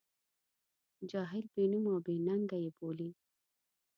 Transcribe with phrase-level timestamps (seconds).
[1.09, 3.09] جاهل، بې نوم او بې ننګه یې بولي.